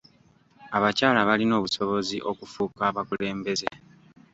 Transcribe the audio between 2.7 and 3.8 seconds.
abakulembeze.